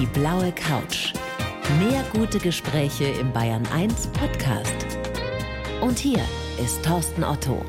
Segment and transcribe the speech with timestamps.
[0.00, 1.12] Die blaue Couch.
[1.78, 4.74] Mehr gute Gespräche im Bayern 1 Podcast.
[5.80, 6.18] Und hier
[6.60, 7.64] ist Thorsten Otto.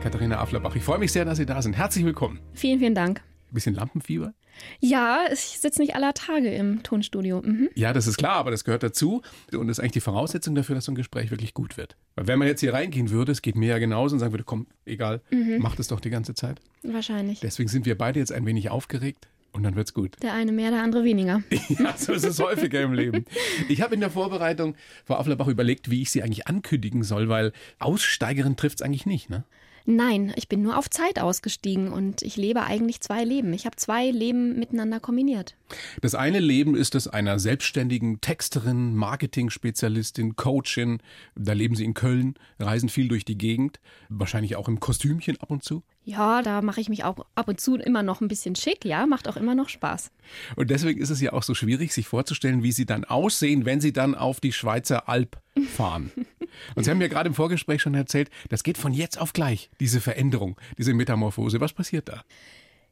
[0.00, 1.76] Katharina Afflerbach, ich freue mich sehr, dass Sie da sind.
[1.76, 2.38] Herzlich willkommen.
[2.52, 3.22] Vielen, vielen Dank.
[3.50, 4.34] Bisschen Lampenfieber?
[4.78, 7.42] Ja, ich sitze nicht aller Tage im Tonstudio.
[7.42, 7.70] Mhm.
[7.74, 9.22] Ja, das ist klar, aber das gehört dazu
[9.52, 11.96] und das ist eigentlich die Voraussetzung dafür, dass so ein Gespräch wirklich gut wird.
[12.14, 14.44] Weil wenn man jetzt hier reingehen würde, es geht mir ja genauso und sagen würde,
[14.44, 15.58] komm, egal, mhm.
[15.58, 16.60] mach das doch die ganze Zeit.
[16.84, 17.40] Wahrscheinlich.
[17.40, 19.26] Deswegen sind wir beide jetzt ein wenig aufgeregt.
[19.54, 20.20] Und dann wird's gut.
[20.20, 21.40] Der eine mehr, der andere weniger.
[21.68, 23.24] ja, so ist es häufiger im Leben.
[23.68, 27.52] Ich habe in der Vorbereitung, Frau Afflerbach, überlegt, wie ich sie eigentlich ankündigen soll, weil
[27.78, 29.44] Aussteigerin trifft's eigentlich nicht, ne?
[29.86, 33.52] Nein, ich bin nur auf Zeit ausgestiegen und ich lebe eigentlich zwei Leben.
[33.52, 35.56] Ich habe zwei Leben miteinander kombiniert.
[36.00, 41.00] Das eine Leben ist das einer selbstständigen Texterin, Marketing-Spezialistin, Coachin.
[41.34, 45.50] Da leben Sie in Köln, reisen viel durch die Gegend, wahrscheinlich auch im Kostümchen ab
[45.50, 45.82] und zu.
[46.06, 49.06] Ja, da mache ich mich auch ab und zu immer noch ein bisschen schick, ja,
[49.06, 50.10] macht auch immer noch Spaß.
[50.56, 53.80] Und deswegen ist es ja auch so schwierig, sich vorzustellen, wie Sie dann aussehen, wenn
[53.80, 55.38] Sie dann auf die Schweizer Alp
[55.74, 56.10] fahren.
[56.74, 59.70] Und Sie haben mir gerade im Vorgespräch schon erzählt, das geht von jetzt auf gleich,
[59.80, 61.60] diese Veränderung, diese Metamorphose.
[61.60, 62.22] Was passiert da?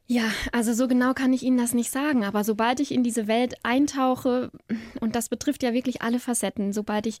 [0.05, 3.27] Ja, also so genau kann ich Ihnen das nicht sagen, aber sobald ich in diese
[3.27, 4.51] Welt eintauche,
[4.99, 7.19] und das betrifft ja wirklich alle Facetten, sobald ich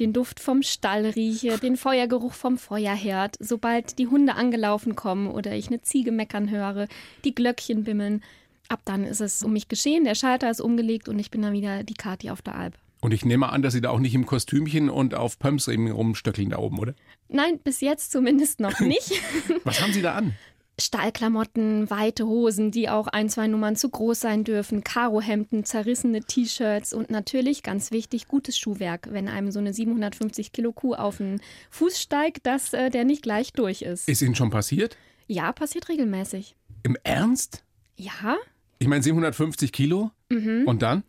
[0.00, 5.54] den Duft vom Stall rieche, den Feuergeruch vom Feuerherd, sobald die Hunde angelaufen kommen oder
[5.54, 6.88] ich eine Ziege meckern höre,
[7.24, 8.22] die Glöckchen bimmeln,
[8.68, 11.52] ab dann ist es um mich geschehen, der Schalter ist umgelegt und ich bin dann
[11.52, 12.74] wieder die Kati auf der Alp.
[13.02, 16.50] Und ich nehme an, dass Sie da auch nicht im Kostümchen und auf Pumps rumstöckeln
[16.50, 16.94] da oben, oder?
[17.28, 19.20] Nein, bis jetzt zumindest noch nicht.
[19.64, 20.34] Was haben Sie da an?
[20.80, 26.92] Stallklamotten, weite Hosen, die auch ein, zwei Nummern zu groß sein dürfen, Karohemden, zerrissene T-Shirts
[26.92, 31.40] und natürlich, ganz wichtig, gutes Schuhwerk, wenn einem so eine 750 Kilo Kuh auf den
[31.70, 34.08] Fuß steigt, dass äh, der nicht gleich durch ist.
[34.08, 34.96] Ist Ihnen schon passiert?
[35.26, 36.54] Ja, passiert regelmäßig.
[36.84, 37.64] Im Ernst?
[37.96, 38.36] Ja.
[38.78, 40.12] Ich meine 750 Kilo?
[40.30, 40.64] Mhm.
[40.66, 41.02] Und dann?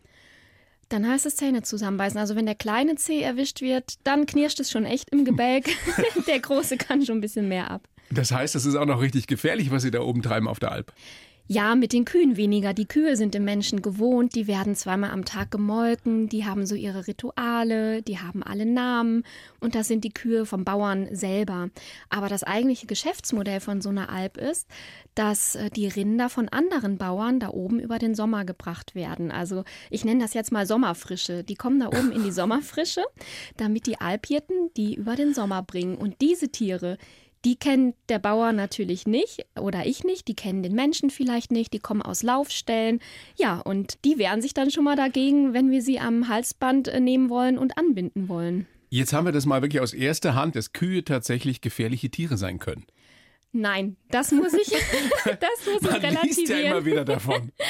[0.88, 2.18] Dann heißt es Zähne zusammenbeißen.
[2.18, 5.66] Also wenn der kleine Zeh erwischt wird, dann knirscht es schon echt im Gebälk.
[6.26, 7.88] der große kann schon ein bisschen mehr ab.
[8.10, 10.72] Das heißt, das ist auch noch richtig gefährlich, was Sie da oben treiben auf der
[10.72, 10.92] Alp.
[11.46, 12.72] Ja, mit den Kühen weniger.
[12.72, 16.74] Die Kühe sind dem Menschen gewohnt, die werden zweimal am Tag gemolken, die haben so
[16.74, 19.24] ihre Rituale, die haben alle Namen
[19.60, 21.68] und das sind die Kühe vom Bauern selber.
[22.08, 24.66] Aber das eigentliche Geschäftsmodell von so einer Alp ist,
[25.14, 29.30] dass äh, die Rinder von anderen Bauern da oben über den Sommer gebracht werden.
[29.30, 31.44] Also ich nenne das jetzt mal Sommerfrische.
[31.44, 33.04] Die kommen da oben in die Sommerfrische,
[33.58, 35.96] damit die Alphirten die über den Sommer bringen.
[35.96, 36.96] Und diese Tiere,
[37.44, 40.28] die kennt der Bauer natürlich nicht oder ich nicht.
[40.28, 41.72] Die kennen den Menschen vielleicht nicht.
[41.72, 43.00] Die kommen aus Laufstellen.
[43.36, 47.00] Ja, und die wehren sich dann schon mal dagegen, wenn wir sie am Halsband äh,
[47.00, 48.66] nehmen wollen und anbinden wollen.
[48.88, 52.58] Jetzt haben wir das mal wirklich aus erster Hand, dass Kühe tatsächlich gefährliche Tiere sein
[52.58, 52.86] können.
[53.56, 54.68] Nein, das muss ich,
[55.24, 56.22] das muss Man ich relativieren.
[56.22, 57.52] Liest ja immer wieder davon.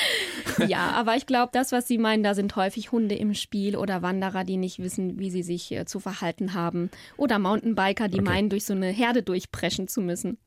[0.69, 4.03] ja, aber ich glaube, das, was Sie meinen, da sind häufig Hunde im Spiel oder
[4.03, 6.91] Wanderer, die nicht wissen, wie sie sich äh, zu verhalten haben.
[7.17, 8.31] Oder Mountainbiker, die okay.
[8.31, 10.39] meinen, durch so eine Herde durchpreschen zu müssen.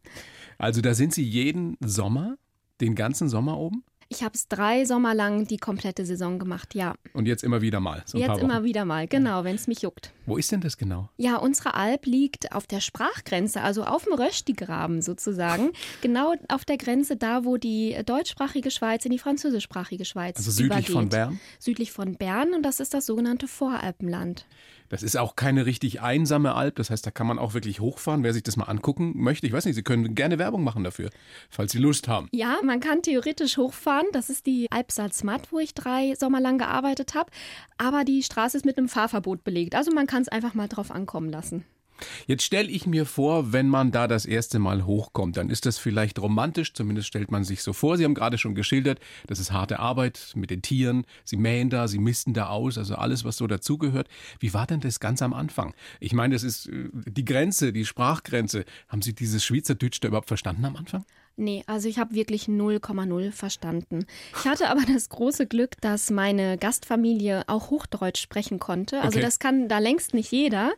[0.57, 2.37] Also da sind Sie jeden Sommer,
[2.81, 3.83] den ganzen Sommer oben?
[4.09, 6.95] Ich habe es drei Sommer lang die komplette Saison gemacht, ja.
[7.13, 8.03] Und jetzt immer wieder mal?
[8.05, 10.13] So jetzt immer wieder mal, genau, wenn es mich juckt.
[10.25, 11.09] Wo ist denn das genau?
[11.17, 15.71] Ja, unsere Alp liegt auf der Sprachgrenze, also auf dem Röstigraben sozusagen.
[16.01, 20.89] genau auf der Grenze da, wo die deutschsprachige Schweiz in die französischsprachige Schweiz Also südlich
[20.89, 20.91] übergeht.
[20.93, 21.39] von Bern?
[21.59, 24.45] Südlich von Bern und das ist das sogenannte Voralpenland.
[24.89, 26.75] Das ist auch keine richtig einsame Alp.
[26.75, 28.23] Das heißt, da kann man auch wirklich hochfahren.
[28.23, 31.09] Wer sich das mal angucken möchte, ich weiß nicht, Sie können gerne Werbung machen dafür,
[31.49, 32.29] falls Sie Lust haben.
[32.31, 34.07] Ja, man kann theoretisch hochfahren.
[34.13, 37.31] Das ist die Alp Salzmatt, wo ich drei Sommer lang gearbeitet habe.
[37.77, 39.75] Aber die Straße ist mit einem Fahrverbot belegt.
[39.75, 41.65] Also man kann es einfach mal drauf ankommen lassen.
[42.25, 45.77] Jetzt stelle ich mir vor, wenn man da das erste Mal hochkommt, dann ist das
[45.77, 47.97] vielleicht romantisch, zumindest stellt man sich so vor.
[47.97, 51.05] Sie haben gerade schon geschildert, das ist harte Arbeit mit den Tieren.
[51.23, 54.07] Sie mähen da, sie misten da aus, also alles, was so dazugehört.
[54.39, 55.73] Wie war denn das ganz am Anfang?
[55.99, 58.65] Ich meine, das ist äh, die Grenze, die Sprachgrenze.
[58.87, 61.05] Haben Sie dieses Schweizerdeutsch da überhaupt verstanden am Anfang?
[61.39, 64.05] Nee, also ich habe wirklich 0,0 verstanden.
[64.39, 68.97] Ich hatte aber das große Glück, dass meine Gastfamilie auch Hochdeutsch sprechen konnte.
[69.01, 69.25] Also Okay.
[69.25, 70.71] das kann da längst nicht jeder.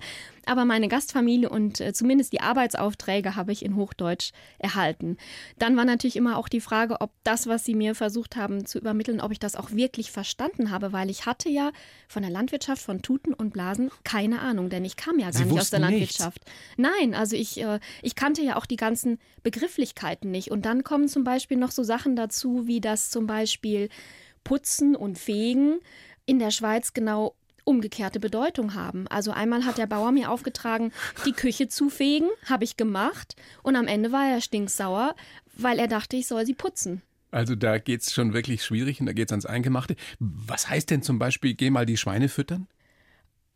[0.46, 5.18] Aber meine Gastfamilie und äh, zumindest die Arbeitsaufträge habe ich in Hochdeutsch erhalten.
[5.60, 8.80] Dann war natürlich immer auch die Frage, ob das, was sie mir versucht haben zu
[8.80, 11.72] übermitteln, ob ich das auch wirklich verstanden habe, weil ich hatte ja
[12.08, 15.46] von der Landwirtschaft, von Tuten und Blasen keine Ahnung, denn ich kam ja gar Sie
[15.46, 16.18] nicht aus der wussten nichts?
[16.18, 16.42] Landwirtschaft.
[16.78, 20.49] Nein, also ich, äh, ich kannte ja auch die ganzen Begrifflichkeiten nicht.
[20.50, 23.90] Und dann kommen zum Beispiel noch so Sachen dazu, wie das zum Beispiel
[24.44, 25.80] Putzen und Fegen
[26.26, 29.08] in der Schweiz genau umgekehrte Bedeutung haben.
[29.08, 30.92] Also einmal hat der Bauer mir aufgetragen,
[31.26, 35.16] die Küche zu fegen, habe ich gemacht und am Ende war er stinksauer,
[35.56, 37.04] weil er dachte, ich soll sie putzen.
[37.32, 39.96] Also da geht es schon wirklich schwierig und da geht es ans Eingemachte.
[40.20, 42.68] Was heißt denn zum Beispiel, geh mal die Schweine füttern?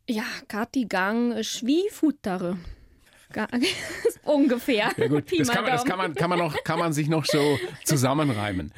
[0.08, 2.58] Ja, Kati Gang Schwiefuttere.
[4.24, 4.90] Ungefähr.
[4.96, 7.24] Ja gut, das, kann man, das kann, man, kann, man noch, kann man sich noch
[7.26, 8.72] so zusammenreimen.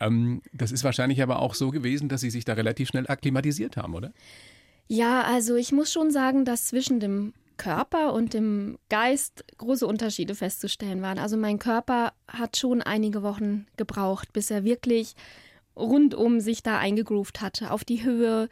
[0.00, 3.76] Ähm, das ist wahrscheinlich aber auch so gewesen, dass Sie sich da relativ schnell akklimatisiert
[3.76, 4.12] haben, oder?
[4.88, 10.34] Ja, also ich muss schon sagen, dass zwischen dem Körper und dem Geist große Unterschiede
[10.34, 11.18] festzustellen waren.
[11.18, 15.14] Also mein Körper hat schon einige Wochen gebraucht, bis er wirklich
[15.76, 18.48] rundum sich da eingegroovt hatte, auf die Höhe,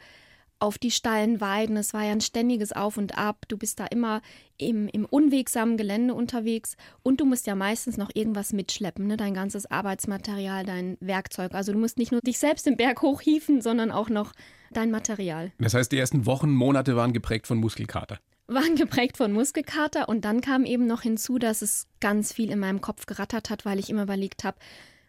[0.61, 1.75] auf die steilen Weiden.
[1.75, 3.45] Es war ja ein ständiges Auf und Ab.
[3.47, 4.21] Du bist da immer
[4.57, 9.17] im, im unwegsamen Gelände unterwegs und du musst ja meistens noch irgendwas mitschleppen, ne?
[9.17, 11.53] dein ganzes Arbeitsmaterial, dein Werkzeug.
[11.53, 14.33] Also du musst nicht nur dich selbst den Berg hochhieven, sondern auch noch
[14.71, 15.51] dein Material.
[15.59, 18.19] Das heißt, die ersten Wochen, Monate waren geprägt von Muskelkater
[18.53, 22.59] waren geprägt von Muskelkater und dann kam eben noch hinzu, dass es ganz viel in
[22.59, 24.57] meinem Kopf gerattert hat, weil ich immer überlegt habe,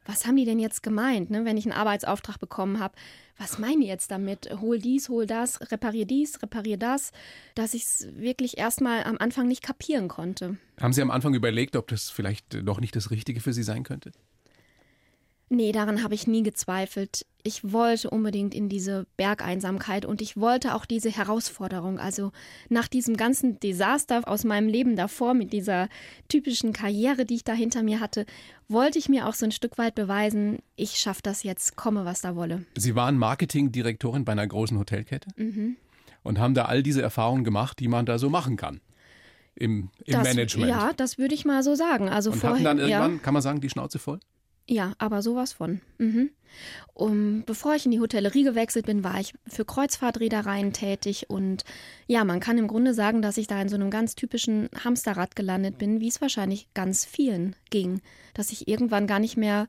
[0.05, 1.45] was haben die denn jetzt gemeint, ne?
[1.45, 2.95] wenn ich einen Arbeitsauftrag bekommen habe?
[3.39, 4.49] Was meinen die jetzt damit?
[4.61, 7.13] Hol dies, hol das, reparier dies, reparier das,
[7.55, 10.59] dass ich es wirklich erstmal am Anfang nicht kapieren konnte.
[10.81, 13.85] Haben Sie am Anfang überlegt, ob das vielleicht doch nicht das Richtige für Sie sein
[13.85, 14.13] könnte?
[15.55, 17.27] Nee, daran habe ich nie gezweifelt.
[17.43, 21.99] Ich wollte unbedingt in diese Bergeinsamkeit und ich wollte auch diese Herausforderung.
[21.99, 22.33] Also
[22.71, 25.91] nach diesem ganzen Desaster aus meinem Leben davor, mit dieser
[26.29, 28.25] typischen Karriere, die ich da hinter mir hatte,
[28.69, 32.23] wollte ich mir auch so ein Stück weit beweisen, ich schaffe das jetzt, komme, was
[32.23, 32.65] da wolle.
[32.79, 35.77] Sie waren Marketingdirektorin bei einer großen Hotelkette mhm.
[36.23, 38.81] und haben da all diese Erfahrungen gemacht, die man da so machen kann.
[39.55, 40.71] Im, im das, Management.
[40.71, 42.09] Ja, das würde ich mal so sagen.
[42.09, 43.19] Also und vorher, hatten dann irgendwann, ja.
[43.19, 44.19] kann man sagen, die Schnauze voll?
[44.69, 45.81] Ja, aber sowas von.
[45.99, 46.31] Mhm.
[46.95, 51.65] Um, bevor ich in die Hotellerie gewechselt bin, war ich für Kreuzfahrtreedereien tätig und
[52.07, 55.35] ja, man kann im Grunde sagen, dass ich da in so einem ganz typischen Hamsterrad
[55.35, 58.03] gelandet bin, wie es wahrscheinlich ganz vielen ging,
[58.35, 59.67] dass ich irgendwann gar nicht mehr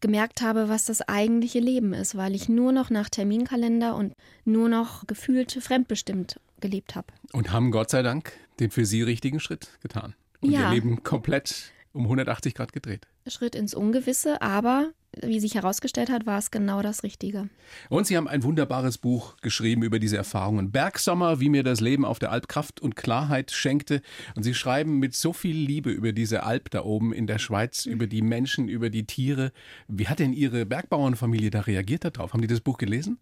[0.00, 4.12] gemerkt habe, was das eigentliche Leben ist, weil ich nur noch nach Terminkalender und
[4.44, 7.06] nur noch gefühlt fremdbestimmt gelebt habe.
[7.32, 10.68] Und haben Gott sei Dank den für Sie richtigen Schritt getan und Ja.
[10.68, 13.06] Ihr Leben komplett um 180 Grad gedreht.
[13.30, 14.92] Schritt ins Ungewisse, aber
[15.22, 17.48] wie sich herausgestellt hat, war es genau das Richtige.
[17.88, 20.70] Und Sie haben ein wunderbares Buch geschrieben über diese Erfahrungen.
[20.70, 24.02] Bergsommer, wie mir das Leben auf der Alp Kraft und Klarheit schenkte.
[24.36, 27.86] Und Sie schreiben mit so viel Liebe über diese Alp da oben in der Schweiz,
[27.86, 29.52] über die Menschen, über die Tiere.
[29.88, 32.32] Wie hat denn Ihre Bergbauernfamilie da reagiert darauf?
[32.32, 33.18] Haben die das Buch gelesen?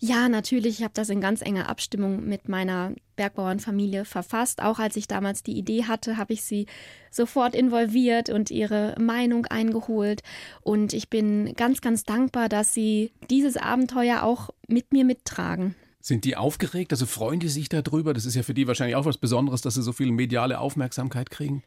[0.00, 0.78] Ja, natürlich.
[0.78, 4.62] Ich habe das in ganz enger Abstimmung mit meiner Bergbauernfamilie verfasst.
[4.62, 6.66] Auch als ich damals die Idee hatte, habe ich sie
[7.10, 10.22] sofort involviert und ihre Meinung eingeholt.
[10.62, 15.76] Und ich bin ganz, ganz dankbar, dass sie dieses Abenteuer auch mit mir mittragen.
[16.00, 16.90] Sind die aufgeregt?
[16.92, 18.12] Also freuen die sich darüber?
[18.12, 21.30] Das ist ja für die wahrscheinlich auch was Besonderes, dass sie so viel mediale Aufmerksamkeit
[21.30, 21.62] kriegen.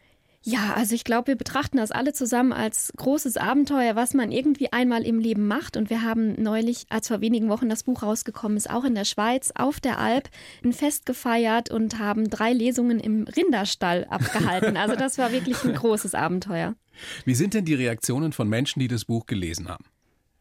[0.48, 4.72] Ja, also ich glaube, wir betrachten das alle zusammen als großes Abenteuer, was man irgendwie
[4.72, 5.76] einmal im Leben macht.
[5.76, 9.06] Und wir haben neulich, als vor wenigen Wochen das Buch rausgekommen ist, auch in der
[9.06, 10.30] Schweiz auf der Alp
[10.64, 14.78] ein Fest gefeiert und haben drei Lesungen im Rinderstall abgehalten.
[14.78, 16.76] Also das war wirklich ein großes Abenteuer.
[17.26, 19.86] Wie sind denn die Reaktionen von Menschen, die das Buch gelesen haben?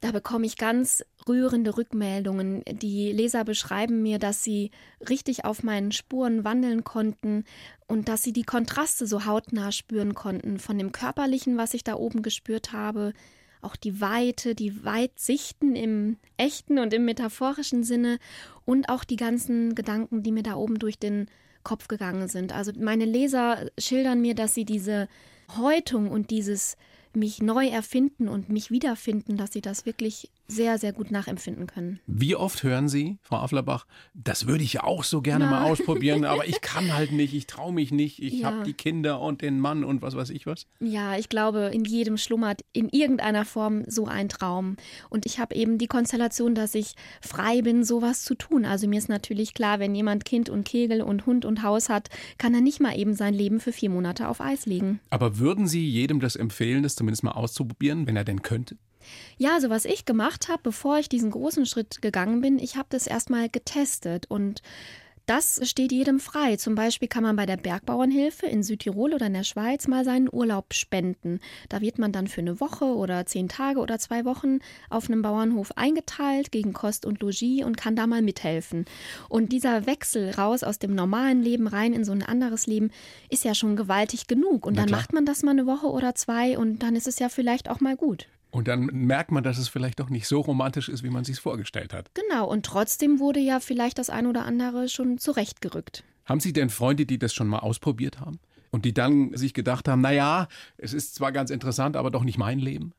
[0.05, 2.63] Da bekomme ich ganz rührende Rückmeldungen.
[2.71, 4.71] Die Leser beschreiben mir, dass sie
[5.09, 7.45] richtig auf meinen Spuren wandeln konnten
[7.87, 11.95] und dass sie die Kontraste so hautnah spüren konnten von dem körperlichen, was ich da
[11.95, 13.15] oben gespürt habe,
[13.63, 18.19] auch die Weite, die Weitsichten im echten und im metaphorischen Sinne
[18.67, 21.31] und auch die ganzen Gedanken, die mir da oben durch den
[21.63, 22.53] Kopf gegangen sind.
[22.53, 25.09] Also meine Leser schildern mir, dass sie diese
[25.57, 26.77] Häutung und dieses
[27.17, 32.01] mich neu erfinden und mich wiederfinden, dass sie das wirklich sehr, sehr gut nachempfinden können.
[32.07, 35.51] Wie oft hören Sie, Frau Afflerbach, das würde ich ja auch so gerne Ja.
[35.51, 38.49] mal ausprobieren, aber ich kann halt nicht, ich traue mich nicht, ich Ja.
[38.53, 40.67] habe die Kinder und den Mann und was weiß ich was.
[40.81, 44.77] Ja, ich glaube, in jedem schlummert in irgendeiner Form so ein Traum.
[45.11, 48.65] Und ich habe eben die Konstellation, dass ich frei bin, sowas zu tun.
[48.65, 52.09] Also mir ist natürlich klar, wenn jemand Kind und Kegel und Hund und Haus hat,
[52.39, 55.01] kann er nicht mal eben sein Leben für vier Monate auf Eis legen.
[55.11, 58.77] Aber würden Sie jedem das empfehlen, das zumindest mal auszuprobieren, wenn er denn könnte?
[59.37, 62.89] Ja, also was ich gemacht habe, bevor ich diesen großen Schritt gegangen bin, ich habe
[62.91, 64.63] das erstmal getestet und
[65.27, 66.57] das steht jedem frei.
[66.57, 70.29] Zum Beispiel kann man bei der Bergbauernhilfe in Südtirol oder in der Schweiz mal seinen
[70.31, 71.41] Urlaub spenden.
[71.71, 74.59] Da wird man dann für eine Woche oder zehn Tage oder zwei Wochen
[74.91, 78.85] auf einem Bauernhof eingeteilt gegen Kost und Logis und kann da mal mithelfen.
[79.31, 82.91] Und dieser Wechsel raus aus dem normalen Leben rein in so ein anderes Leben
[83.31, 84.67] ist ja schon gewaltig genug.
[84.67, 87.31] Und dann macht man das mal eine Woche oder zwei und dann ist es ja
[87.31, 88.27] vielleicht auch mal gut.
[88.55, 91.41] Und dann merkt man, dass es vielleicht doch nicht so romantisch ist, wie man sich
[91.41, 92.09] vorgestellt hat.
[92.15, 96.05] Genau, und trotzdem wurde ja vielleicht das ein oder andere schon zurechtgerückt.
[96.25, 98.39] Haben Sie denn Freunde, die das schon mal ausprobiert haben?
[98.75, 102.39] Und die dann sich gedacht haben, naja, es ist zwar ganz interessant, aber doch nicht
[102.39, 102.93] mein Leben?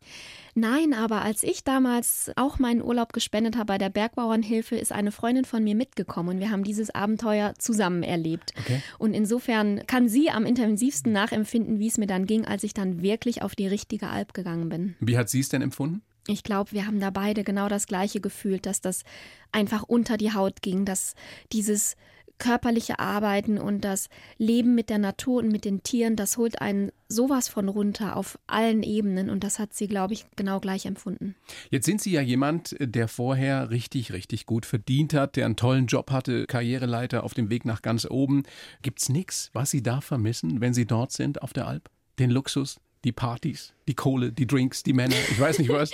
[0.54, 5.12] Nein, aber als ich damals auch meinen Urlaub gespendet habe bei der Bergbauernhilfe, ist eine
[5.12, 8.54] Freundin von mir mitgekommen und wir haben dieses Abenteuer zusammen erlebt.
[8.58, 8.82] Okay.
[9.00, 13.02] Und insofern kann sie am intensivsten nachempfinden, wie es mir dann ging, als ich dann
[13.02, 14.96] wirklich auf die richtige Alp gegangen bin.
[15.02, 16.04] Wie hat sie es denn empfunden?
[16.26, 19.04] Ich glaube, wir haben da beide genau das Gleiche gefühlt, dass das
[19.52, 21.16] einfach unter die Haut ging, dass
[21.52, 21.98] dieses
[22.38, 26.92] körperliche Arbeiten und das Leben mit der Natur und mit den Tieren, das holt einen
[27.08, 31.36] sowas von runter auf allen Ebenen und das hat sie, glaube ich, genau gleich empfunden.
[31.70, 35.88] Jetzt sind Sie ja jemand, der vorher richtig, richtig gut verdient hat, der einen tollen
[35.88, 38.44] Job hatte, Karriereleiter auf dem Weg nach ganz oben.
[38.82, 41.90] Gibt es nichts, was Sie da vermissen, wenn Sie dort sind auf der Alp?
[42.20, 45.92] Den Luxus, die Partys, die Kohle, die Drinks, die Männer, ich weiß nicht was.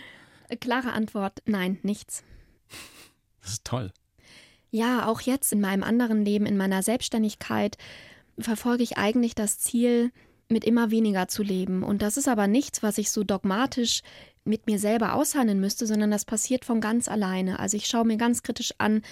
[0.60, 2.24] Klare Antwort, nein, nichts.
[3.42, 3.92] Das ist toll.
[4.70, 7.76] Ja, auch jetzt in meinem anderen Leben, in meiner Selbstständigkeit,
[8.38, 10.12] verfolge ich eigentlich das Ziel,
[10.48, 11.82] mit immer weniger zu leben.
[11.82, 14.02] Und das ist aber nichts, was ich so dogmatisch
[14.44, 17.58] mit mir selber aushandeln müsste, sondern das passiert von ganz alleine.
[17.58, 19.02] Also ich schaue mir ganz kritisch an,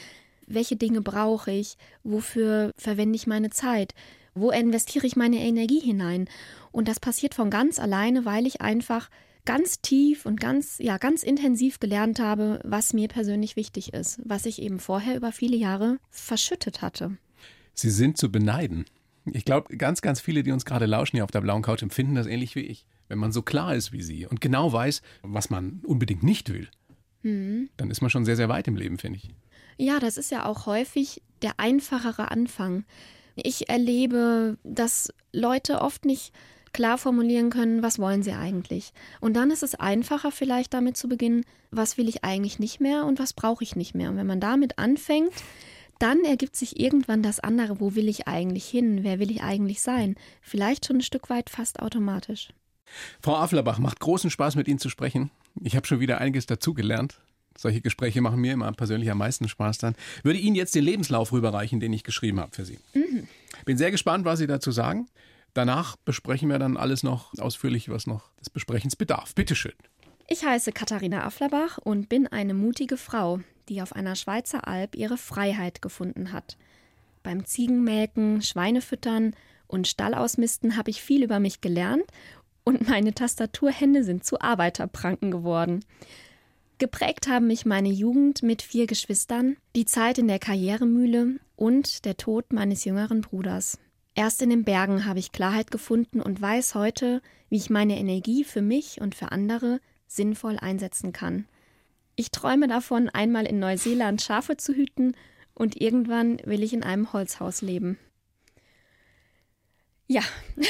[0.46, 3.94] welche Dinge brauche ich, wofür verwende ich meine Zeit,
[4.34, 6.28] wo investiere ich meine Energie hinein.
[6.72, 9.10] Und das passiert von ganz alleine, weil ich einfach
[9.46, 14.44] ganz tief und ganz, ja, ganz intensiv gelernt habe, was mir persönlich wichtig ist, was
[14.44, 17.16] ich eben vorher über viele Jahre verschüttet hatte.
[17.72, 18.84] Sie sind zu beneiden.
[19.24, 22.14] Ich glaube, ganz, ganz viele, die uns gerade lauschen hier auf der blauen Couch, empfinden
[22.14, 22.86] das ähnlich wie ich.
[23.08, 26.68] Wenn man so klar ist wie Sie und genau weiß, was man unbedingt nicht will,
[27.22, 27.70] mhm.
[27.76, 29.30] dann ist man schon sehr, sehr weit im Leben, finde ich.
[29.78, 32.84] Ja, das ist ja auch häufig der einfachere Anfang.
[33.36, 36.32] Ich erlebe, dass Leute oft nicht
[36.76, 38.92] klar formulieren können, was wollen sie eigentlich.
[39.20, 43.06] Und dann ist es einfacher vielleicht damit zu beginnen, was will ich eigentlich nicht mehr
[43.06, 44.10] und was brauche ich nicht mehr.
[44.10, 45.32] Und wenn man damit anfängt,
[45.98, 49.80] dann ergibt sich irgendwann das andere, wo will ich eigentlich hin, wer will ich eigentlich
[49.80, 50.16] sein.
[50.42, 52.50] Vielleicht schon ein Stück weit fast automatisch.
[53.22, 55.30] Frau Afflerbach, macht großen Spaß mit Ihnen zu sprechen.
[55.62, 57.18] Ich habe schon wieder einiges dazugelernt.
[57.56, 59.96] Solche Gespräche machen mir immer persönlich am meisten Spaß dann.
[60.22, 62.78] Würde Ihnen jetzt den Lebenslauf rüberreichen, den ich geschrieben habe für Sie.
[62.92, 63.26] Mhm.
[63.64, 65.08] Bin sehr gespannt, was Sie dazu sagen.
[65.56, 69.34] Danach besprechen wir dann alles noch ausführlich, was noch des Besprechens bedarf.
[69.34, 69.72] Bitteschön.
[70.28, 75.16] Ich heiße Katharina Afflerbach und bin eine mutige Frau, die auf einer Schweizer Alp ihre
[75.16, 76.58] Freiheit gefunden hat.
[77.22, 79.34] Beim Ziegenmelken, Schweinefüttern
[79.66, 82.04] und Stallausmisten habe ich viel über mich gelernt
[82.64, 85.86] und meine Tastaturhände sind zu Arbeiterpranken geworden.
[86.76, 92.18] Geprägt haben mich meine Jugend mit vier Geschwistern, die Zeit in der Karrieremühle und der
[92.18, 93.78] Tod meines jüngeren Bruders.
[94.16, 97.20] Erst in den Bergen habe ich Klarheit gefunden und weiß heute,
[97.50, 101.46] wie ich meine Energie für mich und für andere sinnvoll einsetzen kann.
[102.16, 105.14] Ich träume davon, einmal in Neuseeland Schafe zu hüten
[105.52, 107.98] und irgendwann will ich in einem Holzhaus leben.
[110.06, 110.22] Ja.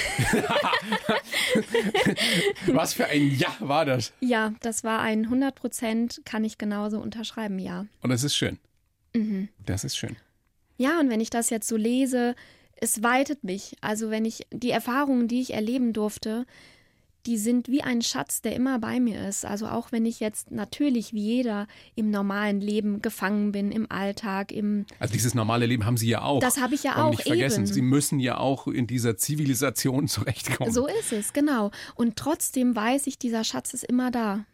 [2.66, 4.12] Was für ein Ja war das?
[4.18, 7.86] Ja, das war ein 100 Prozent, kann ich genauso unterschreiben, ja.
[8.00, 8.58] Und das ist schön.
[9.14, 9.50] Mhm.
[9.64, 10.16] Das ist schön.
[10.78, 12.34] Ja, und wenn ich das jetzt so lese,
[12.76, 13.76] es weitet mich.
[13.80, 16.46] Also wenn ich die Erfahrungen, die ich erleben durfte,
[17.26, 19.44] die sind wie ein Schatz, der immer bei mir ist.
[19.44, 21.66] Also auch wenn ich jetzt natürlich wie jeder
[21.96, 26.22] im normalen Leben gefangen bin, im Alltag, im Also dieses normale Leben haben Sie ja
[26.22, 26.40] auch.
[26.40, 27.10] Das habe ich ja Und auch.
[27.10, 27.72] Nicht vergessen, eben.
[27.72, 30.72] Sie müssen ja auch in dieser Zivilisation zurechtkommen.
[30.72, 31.72] So ist es, genau.
[31.96, 34.44] Und trotzdem weiß ich, dieser Schatz ist immer da.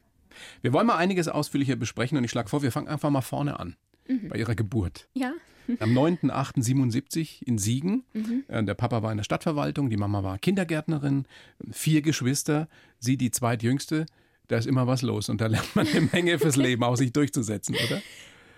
[0.62, 3.60] Wir wollen mal einiges ausführlicher besprechen und ich schlage vor, wir fangen einfach mal vorne
[3.60, 3.76] an.
[4.06, 4.28] Mhm.
[4.28, 5.08] Bei Ihrer Geburt.
[5.14, 5.32] Ja.
[5.78, 8.04] Am 9.8.77 in Siegen.
[8.12, 8.44] Mhm.
[8.48, 11.26] Äh, der Papa war in der Stadtverwaltung, die Mama war Kindergärtnerin,
[11.70, 12.68] vier Geschwister,
[12.98, 14.06] sie die zweitjüngste.
[14.48, 17.12] Da ist immer was los und da lernt man eine Menge fürs Leben auch sich
[17.12, 18.02] durchzusetzen, oder?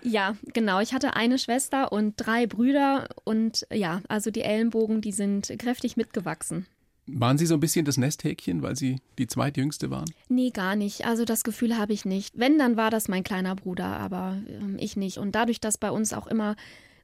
[0.01, 0.79] Ja, genau.
[0.81, 5.97] Ich hatte eine Schwester und drei Brüder und ja, also die Ellenbogen, die sind kräftig
[5.97, 6.67] mitgewachsen.
[7.07, 10.09] Waren Sie so ein bisschen das Nesthäkchen, weil Sie die zweitjüngste waren?
[10.27, 11.05] Nee, gar nicht.
[11.05, 12.37] Also das Gefühl habe ich nicht.
[12.37, 15.17] Wenn, dann war das mein kleiner Bruder, aber ähm, ich nicht.
[15.17, 16.55] Und dadurch, dass bei uns auch immer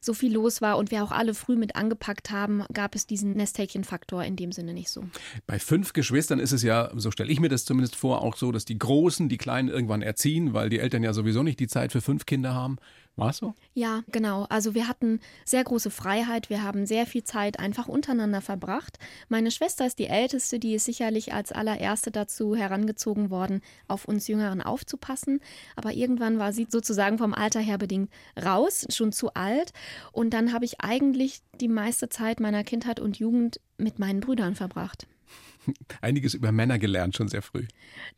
[0.04, 3.34] so viel los war und wir auch alle früh mit angepackt haben, gab es diesen
[3.34, 5.04] Nesthäkchen-Faktor in dem Sinne nicht so.
[5.46, 8.50] Bei fünf Geschwistern ist es ja, so stelle ich mir das zumindest vor, auch so,
[8.50, 11.92] dass die Großen die Kleinen irgendwann erziehen, weil die Eltern ja sowieso nicht die Zeit
[11.92, 12.78] für fünf Kinder haben.
[13.16, 13.54] War es so?
[13.74, 14.46] Ja, genau.
[14.48, 16.48] Also wir hatten sehr große Freiheit.
[16.48, 18.98] Wir haben sehr viel Zeit einfach untereinander verbracht.
[19.28, 24.28] Meine Schwester ist die älteste, die ist sicherlich als allererste dazu herangezogen worden, auf uns
[24.28, 25.40] Jüngeren aufzupassen.
[25.76, 28.10] Aber irgendwann war sie sozusagen vom Alter her bedingt
[28.42, 29.74] raus, schon zu alt.
[30.12, 34.54] Und dann habe ich eigentlich die meiste Zeit meiner Kindheit und Jugend mit meinen Brüdern
[34.54, 35.06] verbracht.
[36.00, 37.66] einiges über Männer gelernt, schon sehr früh.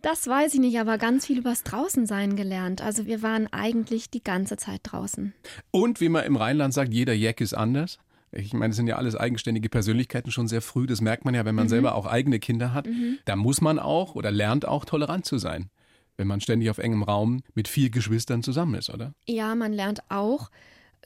[0.02, 2.80] Das weiß ich nicht, aber ganz viel übers Draußensein gelernt.
[2.82, 5.32] Also wir waren eigentlich die ganze Zeit draußen.
[5.70, 7.98] Und wie man im Rheinland sagt, jeder Jack ist anders.
[8.32, 10.86] Ich meine, es sind ja alles eigenständige Persönlichkeiten schon sehr früh.
[10.86, 11.70] Das merkt man ja, wenn man Mhm.
[11.70, 12.88] selber auch eigene Kinder hat.
[13.26, 15.70] Da muss man auch oder lernt auch tolerant zu sein,
[16.16, 19.14] wenn man ständig auf engem Raum mit vier Geschwistern zusammen ist, oder?
[19.26, 20.50] Ja, man lernt auch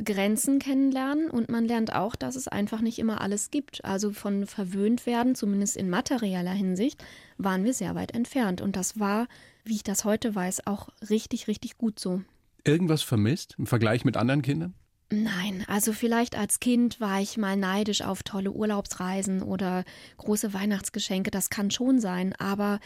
[0.05, 3.85] Grenzen kennenlernen und man lernt auch, dass es einfach nicht immer alles gibt.
[3.85, 7.03] Also von verwöhnt werden, zumindest in materieller Hinsicht,
[7.37, 8.61] waren wir sehr weit entfernt.
[8.61, 9.27] Und das war,
[9.65, 12.23] wie ich das heute weiß, auch richtig, richtig gut so.
[12.65, 14.75] Irgendwas vermisst im Vergleich mit anderen Kindern?
[15.11, 19.85] Nein, also vielleicht als Kind war ich mal neidisch auf tolle Urlaubsreisen oder
[20.19, 22.79] große Weihnachtsgeschenke, das kann schon sein, aber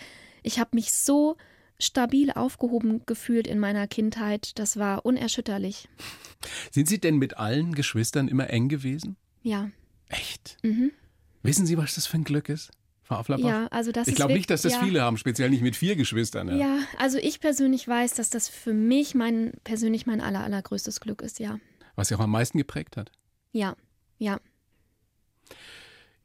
[0.45, 1.37] ich habe mich so
[1.83, 5.89] stabil aufgehoben gefühlt in meiner Kindheit, das war unerschütterlich.
[6.71, 9.17] Sind Sie denn mit allen Geschwistern immer eng gewesen?
[9.43, 9.71] Ja.
[10.09, 10.59] Echt?
[10.63, 10.93] Mhm.
[11.43, 12.71] Wissen Sie, was das für ein Glück ist,
[13.03, 13.49] Frau Afflerbach?
[13.49, 14.83] Ja, also das ich glaube nicht, dass das ja.
[14.83, 16.49] viele haben, speziell nicht mit vier Geschwistern.
[16.49, 16.55] Ja.
[16.57, 21.23] Ja, also ich persönlich weiß, dass das für mich mein persönlich mein aller, allergrößtes Glück
[21.23, 21.59] ist, ja.
[21.97, 23.11] Was Sie auch am meisten geprägt hat.
[23.53, 23.77] Ja,
[24.19, 24.41] ja.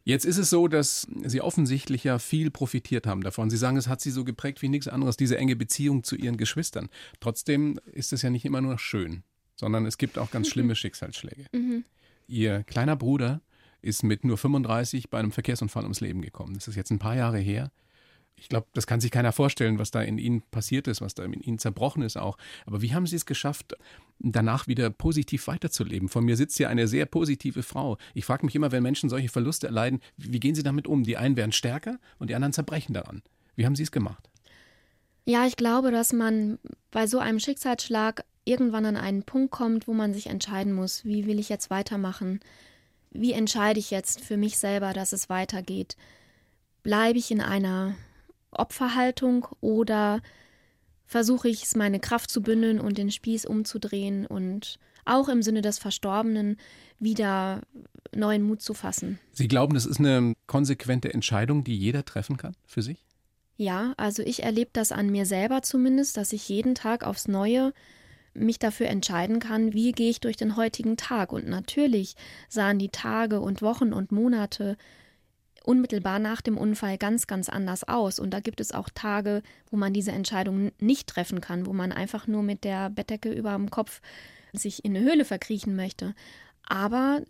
[0.08, 3.50] Jetzt ist es so, dass Sie offensichtlich ja viel profitiert haben davon.
[3.50, 6.38] Sie sagen, es hat Sie so geprägt wie nichts anderes, diese enge Beziehung zu Ihren
[6.38, 6.88] Geschwistern.
[7.20, 9.24] Trotzdem ist es ja nicht immer nur schön,
[9.58, 11.48] sondern es gibt auch ganz schlimme Schicksalsschläge.
[11.52, 11.84] Mhm.
[12.26, 13.42] Ihr kleiner Bruder
[13.82, 16.54] ist mit nur 35 bei einem Verkehrsunfall ums Leben gekommen.
[16.54, 17.70] Das ist jetzt ein paar Jahre her.
[18.40, 21.24] Ich glaube, das kann sich keiner vorstellen, was da in Ihnen passiert ist, was da
[21.24, 22.38] in Ihnen zerbrochen ist auch.
[22.66, 23.74] Aber wie haben Sie es geschafft,
[24.20, 26.08] danach wieder positiv weiterzuleben?
[26.08, 27.98] Von mir sitzt hier eine sehr positive Frau.
[28.14, 31.04] Ich frage mich immer, wenn Menschen solche Verluste erleiden, wie gehen sie damit um?
[31.04, 33.24] Die einen werden stärker und die anderen zerbrechen daran.
[33.56, 34.30] Wie haben Sie es gemacht?
[35.26, 36.60] Ja, ich glaube, dass man
[36.92, 41.26] bei so einem Schicksalsschlag irgendwann an einen Punkt kommt, wo man sich entscheiden muss, wie
[41.26, 42.40] will ich jetzt weitermachen?
[43.12, 45.98] Wie entscheide ich jetzt für mich selber, dass es weitergeht?
[46.84, 47.96] Bleibe ich in einer
[48.60, 50.22] Opferhaltung oder
[51.06, 55.62] versuche ich es, meine Kraft zu bündeln und den Spieß umzudrehen und auch im Sinne
[55.62, 56.58] des Verstorbenen
[57.00, 57.62] wieder
[58.14, 59.20] neuen Mut zu fassen?
[59.32, 63.06] Sie glauben, das ist eine konsequente Entscheidung, die jeder treffen kann für sich?
[63.56, 67.74] Ja, also ich erlebe das an mir selber zumindest, dass ich jeden Tag aufs Neue
[68.36, 71.32] mich dafür entscheiden kann, wie gehe ich durch den heutigen Tag.
[71.32, 72.16] Und natürlich
[72.50, 74.78] sahen die Tage und Wochen und Monate
[75.68, 78.20] unmittelbar nach dem Unfall ganz, ganz anders aus.
[78.20, 81.92] Und da gibt es auch Tage, wo man diese Entscheidung nicht treffen kann, wo man
[81.92, 84.02] einfach nur mit der Bettdecke über dem Kopf
[84.54, 86.16] sich in eine Höhle verkriechen möchte.
[86.64, 87.22] Aber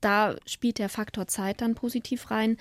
[0.00, 2.58] da spielt der Faktor Zeit dann positiv rein.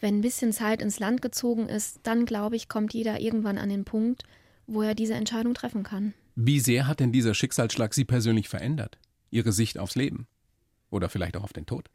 [0.00, 3.70] Wenn ein bisschen Zeit ins Land gezogen ist, dann glaube ich, kommt jeder irgendwann an
[3.70, 4.24] den Punkt,
[4.66, 6.12] wo er diese Entscheidung treffen kann.
[6.34, 8.98] Wie sehr hat denn dieser Schicksalsschlag Sie persönlich verändert?
[9.30, 10.26] Ihre Sicht aufs Leben?
[10.90, 11.88] Oder vielleicht auch auf den Tod?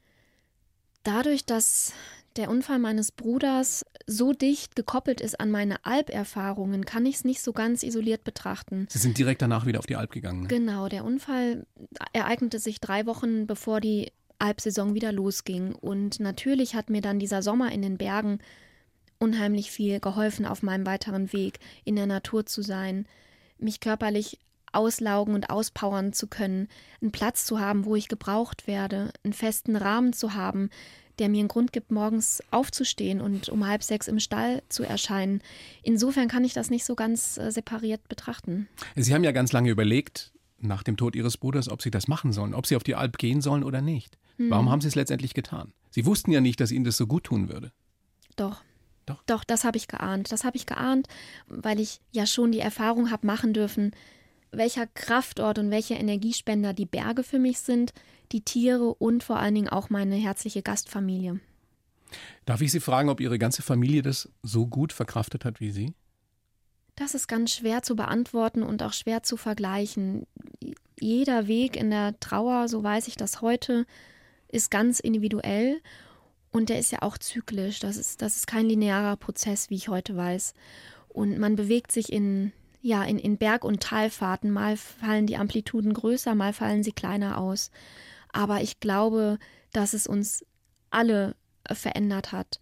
[1.04, 1.94] Dadurch, dass
[2.38, 7.42] der Unfall meines Bruders so dicht gekoppelt ist an meine Alperfahrungen, kann ich es nicht
[7.42, 8.88] so ganz isoliert betrachten.
[8.90, 10.44] Sie sind direkt danach wieder auf die Alp gegangen.
[10.44, 10.48] Ne?
[10.48, 11.66] Genau, der Unfall
[12.14, 15.74] ereignete sich drei Wochen bevor die Alpsaison wieder losging.
[15.74, 18.40] Und natürlich hat mir dann dieser Sommer in den Bergen
[19.20, 23.06] unheimlich viel geholfen auf meinem weiteren Weg, in der Natur zu sein,
[23.60, 24.40] mich körperlich
[24.74, 26.68] auslaugen und auspowern zu können,
[27.02, 30.70] einen Platz zu haben, wo ich gebraucht werde, einen festen Rahmen zu haben,
[31.20, 35.42] der mir einen Grund gibt, morgens aufzustehen und um halb sechs im Stall zu erscheinen.
[35.84, 38.68] Insofern kann ich das nicht so ganz äh, separiert betrachten.
[38.96, 42.34] Sie haben ja ganz lange überlegt, nach dem Tod Ihres Bruders, ob Sie das machen
[42.34, 44.18] sollen, ob Sie auf die Alp gehen sollen oder nicht.
[44.50, 45.74] Warum haben Sie es letztendlich getan?
[45.92, 47.72] Sie wussten ja nicht, dass Ihnen das so gut tun würde.
[48.36, 48.62] Doch.
[49.06, 49.24] Doch?
[49.26, 50.32] Doch, das habe ich geahnt.
[50.32, 51.08] Das habe ich geahnt,
[51.48, 53.92] weil ich ja schon die Erfahrung habe machen dürfen,
[54.52, 57.94] welcher Kraftort und welche Energiespender die Berge für mich sind,
[58.32, 61.40] die Tiere und vor allen Dingen auch meine herzliche Gastfamilie.
[62.46, 65.94] Darf ich Sie fragen, ob Ihre ganze Familie das so gut verkraftet hat wie Sie?
[66.96, 70.28] Das ist ganz schwer zu beantworten und auch schwer zu vergleichen.
[71.00, 73.86] Jeder Weg in der Trauer, so weiß ich das heute,
[74.50, 75.82] ist ganz individuell
[76.52, 77.80] und der ist ja auch zyklisch.
[77.80, 80.54] Das ist, das ist kein linearer Prozess, wie ich heute weiß.
[81.08, 84.52] Und man bewegt sich in, ja, in, in Berg- und Talfahrten.
[84.52, 87.72] Mal fallen die Amplituden größer, mal fallen sie kleiner aus.
[88.32, 89.38] Aber ich glaube,
[89.72, 90.46] dass es uns
[90.90, 92.60] alle äh, verändert hat.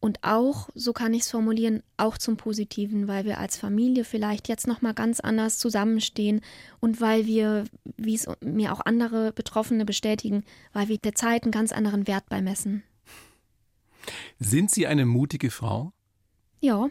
[0.00, 4.48] Und auch, so kann ich es formulieren, auch zum Positiven, weil wir als Familie vielleicht
[4.48, 6.40] jetzt nochmal ganz anders zusammenstehen
[6.80, 7.64] und weil wir,
[7.98, 12.30] wie es mir auch andere Betroffene bestätigen, weil wir der Zeit einen ganz anderen Wert
[12.30, 12.82] beimessen.
[14.38, 15.92] Sind Sie eine mutige Frau?
[16.60, 16.88] Ja,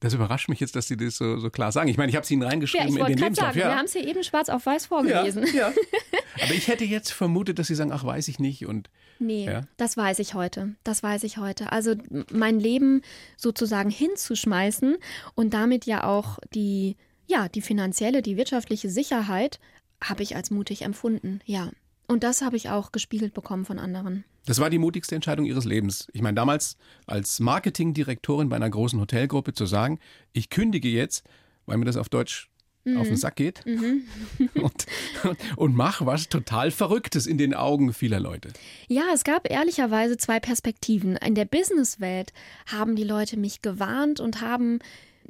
[0.00, 1.88] Das überrascht mich jetzt, dass Sie das so, so klar sagen.
[1.88, 3.48] Ich meine, ich habe es Ihnen ja reingeschrieben ich in den Lebenslauf.
[3.48, 5.44] sagen, wir haben es hier eben schwarz auf weiß vorgelesen.
[5.48, 5.72] ja, ja.
[6.42, 8.64] Aber ich hätte jetzt vermutet, dass Sie sagen, ach, weiß ich nicht.
[8.66, 9.62] Und Nee, Ja?
[9.76, 10.76] das weiß ich heute.
[10.84, 11.72] Das weiß ich heute.
[11.72, 11.96] Also
[12.30, 13.02] mein Leben
[13.36, 14.96] sozusagen hinzuschmeißen
[15.34, 19.58] und damit ja auch die, ja, die finanzielle, die wirtschaftliche Sicherheit
[20.02, 21.40] habe ich als mutig empfunden.
[21.44, 21.70] Ja.
[22.08, 24.24] Und das habe ich auch gespiegelt bekommen von anderen.
[24.46, 26.08] Das war die mutigste Entscheidung Ihres Lebens.
[26.14, 30.00] Ich meine, damals als Marketingdirektorin bei einer großen Hotelgruppe zu sagen,
[30.32, 31.22] ich kündige jetzt,
[31.66, 32.48] weil mir das auf Deutsch
[32.84, 32.96] mhm.
[32.96, 34.04] auf den Sack geht mhm.
[34.54, 34.86] und,
[35.56, 38.50] und mach was total Verrücktes in den Augen vieler Leute.
[38.88, 41.16] Ja, es gab ehrlicherweise zwei Perspektiven.
[41.16, 42.32] In der Businesswelt
[42.66, 44.78] haben die Leute mich gewarnt und haben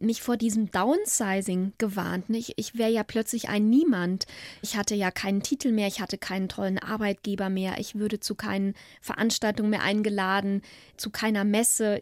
[0.01, 2.27] mich vor diesem Downsizing gewarnt.
[2.31, 4.27] Ich, ich wäre ja plötzlich ein Niemand.
[4.63, 8.35] Ich hatte ja keinen Titel mehr, ich hatte keinen tollen Arbeitgeber mehr, ich würde zu
[8.35, 10.63] keinen Veranstaltungen mehr eingeladen,
[10.97, 12.01] zu keiner Messe,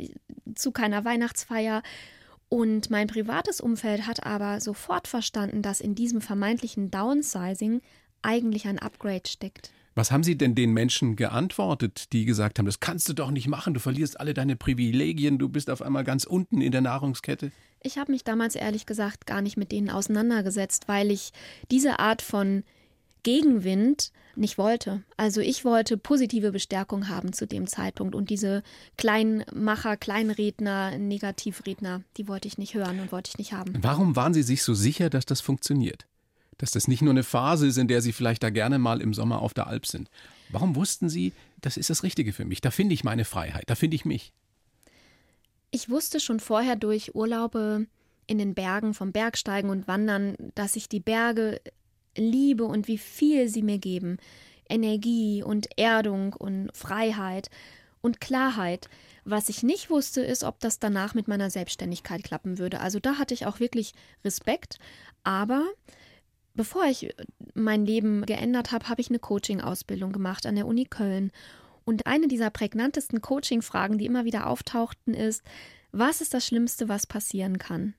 [0.54, 1.82] zu keiner Weihnachtsfeier.
[2.48, 7.80] Und mein privates Umfeld hat aber sofort verstanden, dass in diesem vermeintlichen Downsizing
[8.22, 9.72] eigentlich ein Upgrade steckt.
[9.96, 13.48] Was haben Sie denn den Menschen geantwortet, die gesagt haben, das kannst du doch nicht
[13.48, 17.50] machen, du verlierst alle deine Privilegien, du bist auf einmal ganz unten in der Nahrungskette?
[17.82, 21.32] Ich habe mich damals ehrlich gesagt gar nicht mit denen auseinandergesetzt, weil ich
[21.70, 22.64] diese Art von
[23.22, 25.02] Gegenwind nicht wollte.
[25.16, 28.62] Also ich wollte positive Bestärkung haben zu dem Zeitpunkt und diese
[28.96, 33.72] Kleinmacher, Kleinredner, Negativredner, die wollte ich nicht hören und wollte ich nicht haben.
[33.80, 36.06] Warum waren Sie sich so sicher, dass das funktioniert?
[36.58, 39.14] dass das nicht nur eine Phase ist, in der Sie vielleicht da gerne mal im
[39.14, 40.08] Sommer auf der Alp sind.
[40.48, 42.60] Warum wussten Sie, das ist das Richtige für mich?
[42.60, 44.32] Da finde ich meine Freiheit, da finde ich mich.
[45.70, 47.86] Ich wusste schon vorher durch Urlaube
[48.26, 51.60] in den Bergen vom Bergsteigen und Wandern, dass ich die Berge
[52.16, 54.18] liebe und wie viel sie mir geben.
[54.68, 57.50] Energie und Erdung und Freiheit
[58.00, 58.88] und Klarheit.
[59.24, 62.80] Was ich nicht wusste, ist, ob das danach mit meiner Selbstständigkeit klappen würde.
[62.80, 63.92] Also da hatte ich auch wirklich
[64.24, 64.78] Respekt.
[65.24, 65.64] Aber
[66.54, 67.14] bevor ich
[67.54, 71.32] mein Leben geändert habe, habe ich eine Coaching-Ausbildung gemacht an der Uni Köln.
[71.86, 75.42] Und eine dieser prägnantesten Coaching-Fragen, die immer wieder auftauchten, ist,
[75.92, 77.94] was ist das Schlimmste, was passieren kann?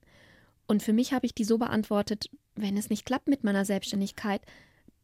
[0.66, 4.42] Und für mich habe ich die so beantwortet, wenn es nicht klappt mit meiner Selbstständigkeit,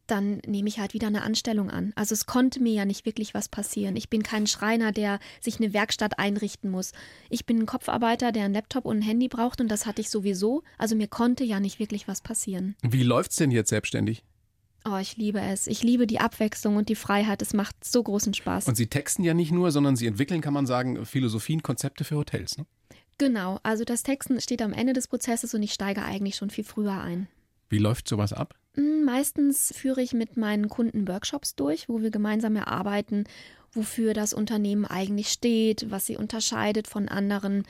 [0.05, 1.93] dann nehme ich halt wieder eine Anstellung an.
[1.95, 3.95] Also es konnte mir ja nicht wirklich was passieren.
[3.95, 6.91] Ich bin kein Schreiner, der sich eine Werkstatt einrichten muss.
[7.31, 10.11] Ich bin ein Kopfarbeiter, der einen Laptop und ein Handy braucht und das hatte ich
[10.11, 10.61] sowieso.
[10.77, 12.75] Also mir konnte ja nicht wirklich was passieren.
[12.83, 14.23] Wie läuft's denn jetzt selbstständig?
[14.87, 15.65] Oh, ich liebe es.
[15.65, 17.41] Ich liebe die Abwechslung und die Freiheit.
[17.41, 18.67] Es macht so großen Spaß.
[18.67, 22.17] Und Sie texten ja nicht nur, sondern Sie entwickeln, kann man sagen, Philosophien, Konzepte für
[22.17, 22.65] Hotels, ne?
[23.17, 23.59] Genau.
[23.63, 27.01] Also das Texten steht am Ende des Prozesses und ich steige eigentlich schon viel früher
[27.01, 27.27] ein.
[27.69, 28.55] Wie läuft sowas ab?
[28.75, 33.23] Hm, meistens führe ich mit meinen Kunden Workshops durch, wo wir gemeinsam erarbeiten,
[33.71, 37.63] wofür das Unternehmen eigentlich steht, was sie unterscheidet von anderen,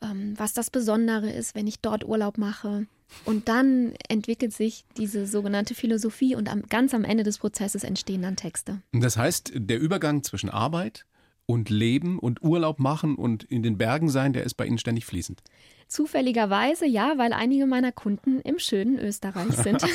[0.00, 2.86] was das Besondere ist, wenn ich dort Urlaub mache.
[3.24, 8.22] Und dann entwickelt sich diese sogenannte Philosophie und am, ganz am Ende des Prozesses entstehen
[8.22, 8.82] dann Texte.
[8.92, 11.06] Das heißt, der Übergang zwischen Arbeit
[11.46, 15.06] und Leben und Urlaub machen und in den Bergen sein, der ist bei Ihnen ständig
[15.06, 15.42] fließend.
[15.86, 19.80] Zufälligerweise ja, weil einige meiner Kunden im schönen Österreich sind.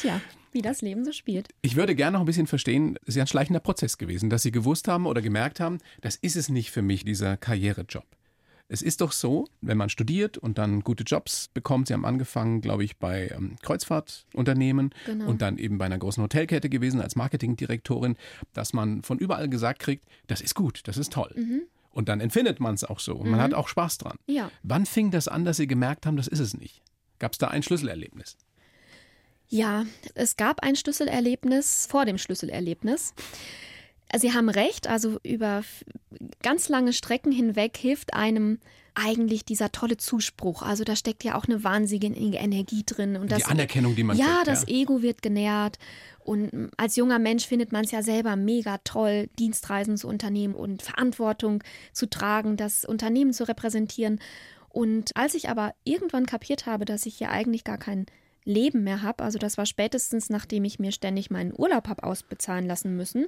[0.00, 0.20] Tja,
[0.58, 1.48] wie das Leben so spielt.
[1.62, 4.42] Ich würde gerne noch ein bisschen verstehen, es ist ja ein schleichender Prozess gewesen, dass
[4.42, 8.04] Sie gewusst haben oder gemerkt haben, das ist es nicht für mich, dieser Karrierejob.
[8.70, 12.60] Es ist doch so, wenn man studiert und dann gute Jobs bekommt, Sie haben angefangen,
[12.60, 15.28] glaube ich, bei ähm, Kreuzfahrtunternehmen genau.
[15.28, 18.16] und dann eben bei einer großen Hotelkette gewesen als Marketingdirektorin,
[18.52, 21.32] dass man von überall gesagt kriegt, das ist gut, das ist toll.
[21.36, 21.62] Mhm.
[21.90, 23.30] Und dann empfindet man es auch so und mhm.
[23.32, 24.18] man hat auch Spaß dran.
[24.26, 24.50] Ja.
[24.64, 26.82] Wann fing das an, dass Sie gemerkt haben, das ist es nicht?
[27.20, 28.36] Gab es da ein Schlüsselerlebnis?
[29.48, 33.14] Ja, es gab ein Schlüsselerlebnis vor dem Schlüsselerlebnis.
[34.16, 35.62] Sie haben recht, also über
[36.42, 38.58] ganz lange Strecken hinweg hilft einem
[38.94, 40.62] eigentlich dieser tolle Zuspruch.
[40.62, 43.16] Also da steckt ja auch eine wahnsinnige Energie drin.
[43.16, 45.78] Und das, die Anerkennung, die man Ja, kriegt, das Ego wird genährt.
[46.20, 50.82] Und als junger Mensch findet man es ja selber mega toll, Dienstreisen zu unternehmen und
[50.82, 54.20] Verantwortung zu tragen, das Unternehmen zu repräsentieren.
[54.68, 58.06] Und als ich aber irgendwann kapiert habe, dass ich hier eigentlich gar kein
[58.44, 62.66] Leben mehr habe, also das war spätestens, nachdem ich mir ständig meinen Urlaub habe ausbezahlen
[62.66, 63.26] lassen müssen,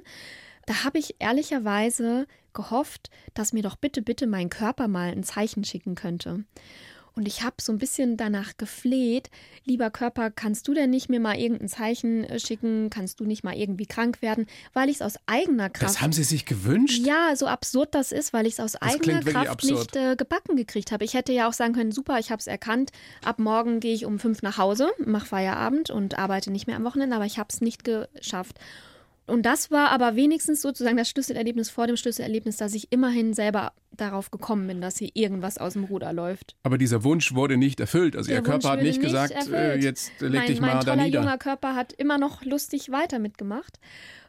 [0.65, 5.63] da habe ich ehrlicherweise gehofft, dass mir doch bitte, bitte mein Körper mal ein Zeichen
[5.63, 6.43] schicken könnte.
[7.15, 9.29] Und ich habe so ein bisschen danach gefleht,
[9.65, 12.89] lieber Körper, kannst du denn nicht mir mal irgendein Zeichen äh, schicken?
[12.89, 14.47] Kannst du nicht mal irgendwie krank werden?
[14.73, 15.95] Weil ich es aus eigener Kraft.
[15.95, 17.05] Das haben Sie sich gewünscht?
[17.05, 20.55] Ja, so absurd das ist, weil ich es aus das eigener Kraft nicht äh, gebacken
[20.55, 21.03] gekriegt habe.
[21.03, 22.91] Ich hätte ja auch sagen können, super, ich habe es erkannt.
[23.23, 26.83] Ab morgen gehe ich um fünf nach Hause, mache Feierabend und arbeite nicht mehr am
[26.85, 28.57] Wochenende, aber ich habe es nicht geschafft.
[29.31, 33.71] Und das war aber wenigstens sozusagen das Schlüsselerlebnis vor dem Schlüsselerlebnis, dass ich immerhin selber
[33.91, 36.55] darauf gekommen bin, dass hier irgendwas aus dem Ruder läuft.
[36.63, 38.17] Aber dieser Wunsch wurde nicht erfüllt.
[38.17, 39.83] Also Der Ihr Körper Wunsch hat nicht gesagt, äh, erfüllt.
[39.83, 41.19] jetzt leg mein, dich mal mein da nieder.
[41.21, 43.79] junger Körper hat immer noch lustig weiter mitgemacht.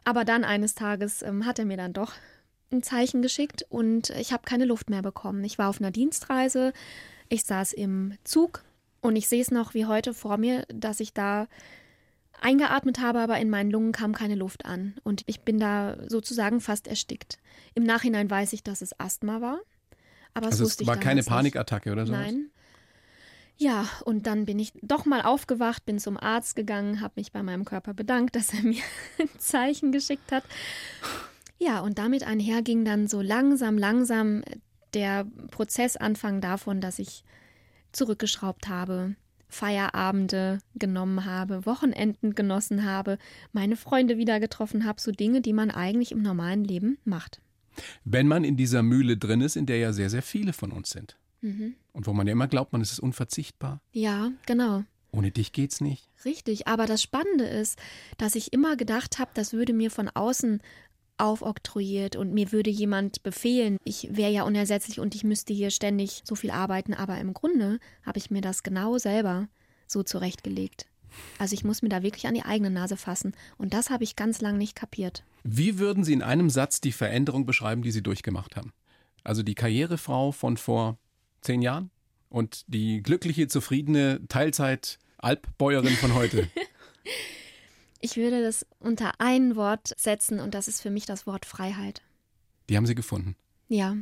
[0.05, 2.13] Aber dann eines Tages ähm, hat er mir dann doch
[2.71, 5.43] ein Zeichen geschickt und ich habe keine Luft mehr bekommen.
[5.43, 6.71] Ich war auf einer Dienstreise,
[7.27, 8.63] ich saß im Zug
[9.01, 11.47] und ich sehe es noch wie heute vor mir, dass ich da
[12.43, 14.95] eingeatmet habe, aber in meinen Lungen kam keine Luft an.
[15.03, 17.37] Und ich bin da sozusagen fast erstickt.
[17.73, 19.59] Im Nachhinein weiß ich, dass es Asthma war.
[20.33, 22.11] Aber also es war keine Panikattacke oder nicht.
[22.11, 22.17] so?
[22.17, 22.49] Nein.
[23.57, 27.43] Ja, und dann bin ich doch mal aufgewacht, bin zum Arzt gegangen, habe mich bei
[27.43, 28.81] meinem Körper bedankt, dass er mir
[29.19, 30.43] ein Zeichen geschickt hat.
[31.59, 34.43] Ja, und damit einher ging dann so langsam, langsam
[34.93, 37.23] der Prozess anfangen davon, dass ich
[37.91, 39.15] zurückgeschraubt habe,
[39.53, 43.17] Feierabende genommen habe, Wochenenden genossen habe,
[43.51, 47.41] meine Freunde wieder getroffen habe, so Dinge, die man eigentlich im normalen Leben macht.
[48.03, 50.89] Wenn man in dieser Mühle drin ist, in der ja sehr, sehr viele von uns
[50.89, 51.17] sind.
[51.41, 51.75] Mhm.
[51.91, 53.81] Und wo man ja immer glaubt, man ist unverzichtbar.
[53.91, 54.83] Ja, genau.
[55.11, 56.09] Ohne dich geht's nicht.
[56.25, 57.77] Richtig, aber das Spannende ist,
[58.17, 60.61] dass ich immer gedacht habe, das würde mir von außen
[61.23, 66.21] aufoktroyiert und mir würde jemand befehlen, ich wäre ja unersetzlich und ich müsste hier ständig
[66.25, 69.47] so viel arbeiten, aber im Grunde habe ich mir das genau selber
[69.87, 70.85] so zurechtgelegt.
[71.37, 74.15] Also ich muss mir da wirklich an die eigene Nase fassen und das habe ich
[74.15, 75.23] ganz lang nicht kapiert.
[75.43, 78.73] Wie würden Sie in einem Satz die Veränderung beschreiben, die Sie durchgemacht haben?
[79.23, 80.97] Also die Karrierefrau von vor
[81.41, 81.89] zehn Jahren
[82.29, 86.49] und die glückliche, zufriedene Teilzeit-Alpbäuerin von heute.
[88.03, 92.01] Ich würde das unter ein Wort setzen und das ist für mich das Wort Freiheit.
[92.69, 93.37] Die haben Sie gefunden.
[93.69, 93.95] Ja.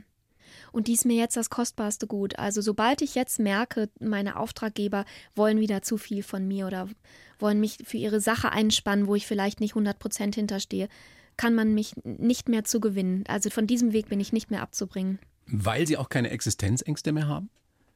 [0.71, 2.39] Und die ist mir jetzt das kostbarste Gut.
[2.39, 6.89] Also sobald ich jetzt merke, meine Auftraggeber wollen wieder zu viel von mir oder
[7.37, 10.87] wollen mich für ihre Sache einspannen, wo ich vielleicht nicht 100 Prozent hinterstehe,
[11.37, 13.23] kann man mich nicht mehr zu gewinnen.
[13.27, 15.19] Also von diesem Weg bin ich nicht mehr abzubringen.
[15.45, 17.51] Weil Sie auch keine Existenzängste mehr haben?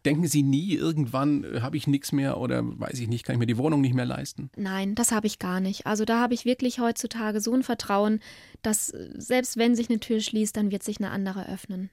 [0.05, 3.39] Denken Sie nie, irgendwann äh, habe ich nichts mehr oder weiß ich nicht, kann ich
[3.39, 4.49] mir die Wohnung nicht mehr leisten?
[4.55, 5.85] Nein, das habe ich gar nicht.
[5.87, 8.19] Also da habe ich wirklich heutzutage so ein Vertrauen,
[8.61, 11.89] dass äh, selbst wenn sich eine Tür schließt, dann wird sich eine andere öffnen.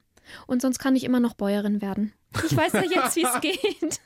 [0.47, 2.13] Und sonst kann ich immer noch Bäuerin werden.
[2.45, 4.01] Ich weiß ja jetzt, wie es geht.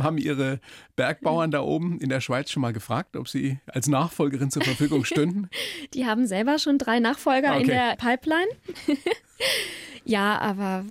[0.00, 0.58] Haben Ihre
[0.96, 5.04] Bergbauern da oben in der Schweiz schon mal gefragt, ob Sie als Nachfolgerin zur Verfügung
[5.04, 5.48] stünden?
[5.94, 7.60] Die haben selber schon drei Nachfolger Okay.
[7.62, 8.48] in der Pipeline.
[10.04, 10.84] ja, aber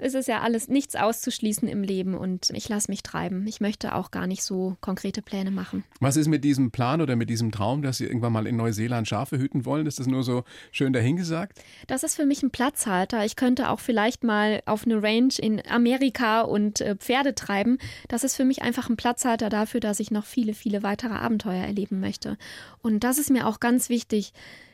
[0.00, 3.46] es ist ja alles nichts auszuschließen im Leben und ich lasse mich treiben.
[3.46, 5.84] Ich möchte auch gar nicht so konkrete Pläne machen.
[6.00, 9.08] Was ist mit diesem Plan oder mit diesem Traum, dass Sie irgendwann mal in Neuseeland
[9.08, 9.86] Schafe hüten wollen?
[9.86, 11.58] Ist das nur so schön dahingesagt?
[11.86, 13.24] Das ist für mich ein Platzhalter.
[13.24, 17.78] Ich könnte auch vielleicht mal auf eine Range in Amerika und äh, Pferde treiben.
[18.08, 21.64] Das ist für mich einfach ein Platzhalter dafür, dass ich noch viele, viele weitere Abenteuer
[21.64, 22.36] erleben möchte.
[22.82, 24.32] Und das ist mir auch ganz wichtig.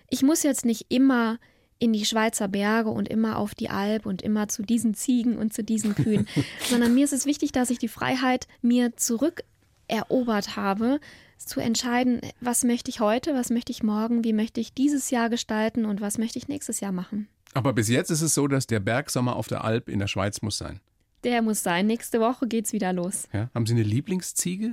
[0.09, 1.38] Ich muss jetzt nicht immer
[1.79, 5.53] in die Schweizer Berge und immer auf die Alp und immer zu diesen Ziegen und
[5.53, 6.27] zu diesen Kühen,
[6.69, 11.01] sondern mir ist es wichtig, dass ich die Freiheit mir zurückerobert habe,
[11.39, 15.29] zu entscheiden, was möchte ich heute, was möchte ich morgen, wie möchte ich dieses Jahr
[15.29, 17.29] gestalten und was möchte ich nächstes Jahr machen.
[17.53, 20.43] Aber bis jetzt ist es so, dass der Bergsommer auf der Alp in der Schweiz
[20.43, 20.81] muss sein.
[21.25, 21.87] Der muss sein.
[21.87, 23.29] Nächste Woche geht's wieder los.
[23.33, 23.51] Ja?
[23.55, 24.73] Haben Sie eine Lieblingsziege?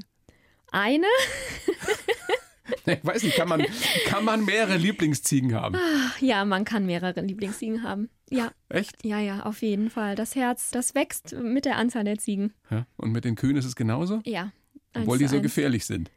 [0.72, 1.08] Eine?
[2.86, 3.64] Ich weiß nicht, kann man,
[4.06, 5.76] kann man mehrere Lieblingsziegen haben?
[5.78, 8.10] Ach, ja, man kann mehrere Lieblingsziegen haben.
[8.30, 9.06] Ja, Echt?
[9.06, 10.16] ja, ja, auf jeden Fall.
[10.16, 12.54] Das Herz, das wächst mit der Anzahl der Ziegen.
[12.70, 12.86] Ja?
[12.98, 14.22] Und mit den Kühen ist es genauso?
[14.26, 14.52] Ja.
[14.96, 15.44] Obwohl die so eins.
[15.44, 16.10] gefährlich sind.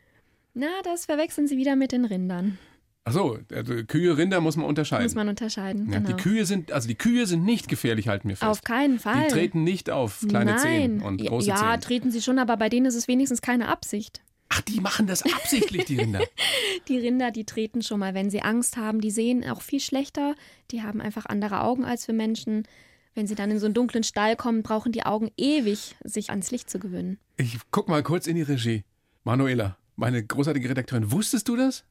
[0.55, 2.59] Na, das verwechseln sie wieder mit den Rindern.
[3.05, 5.05] Ach so, also Kühe, Rinder muss man unterscheiden.
[5.05, 5.91] Muss man unterscheiden.
[5.93, 6.09] ja, genau.
[6.17, 8.51] Die Kühe sind, also die Kühe sind nicht gefährlich, halten wir fest.
[8.51, 9.25] Auf keinen Fall.
[9.29, 10.59] Die treten nicht auf kleine Nein.
[10.61, 11.81] Zehen und Ja, große ja, Zehen.
[11.83, 14.23] treten sie schon, aber bei denen ist es wenigstens keine Absicht.
[14.57, 16.21] Ach, die machen das absichtlich, die Rinder.
[16.89, 19.01] Die Rinder, die treten schon mal, wenn sie Angst haben.
[19.01, 20.37] Die sehen auch viel schlechter.
[20.71, 22.63] Die haben einfach andere Augen als wir Menschen.
[23.15, 26.53] Wenn sie dann in so einen dunklen Stall kommen, brauchen die Augen ewig, sich ans
[26.53, 27.19] Licht zu gewöhnen.
[27.39, 28.85] Ich guck mal kurz in die Regie.
[29.25, 31.85] Manuela, meine großartige Redakteurin, wusstest du das?